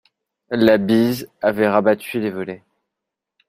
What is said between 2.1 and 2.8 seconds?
les volets.